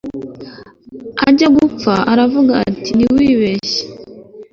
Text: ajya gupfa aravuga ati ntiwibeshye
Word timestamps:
ajya 1.27 1.47
gupfa 1.57 1.93
aravuga 2.11 2.53
ati 2.69 2.89
ntiwibeshye 2.93 3.81